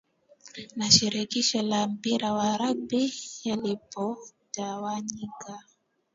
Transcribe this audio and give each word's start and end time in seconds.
na 0.75 0.91
shirikisho 0.91 1.61
la 1.61 1.87
mpira 1.87 2.33
wa 2.33 2.57
Ragbi 2.57 3.13
yalipotawanyika 3.43 5.53